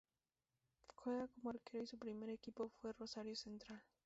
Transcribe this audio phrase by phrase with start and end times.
[0.95, 3.83] Juega como arquero y su primer equipo fue Rosario Central.